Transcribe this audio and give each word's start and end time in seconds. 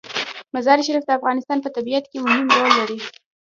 مزارشریف 0.55 1.03
د 1.05 1.09
افغانستان 1.19 1.57
په 1.61 1.69
طبیعت 1.75 2.05
کې 2.11 2.17
مهم 2.25 2.45
رول 2.55 2.71
لري. 2.79 2.99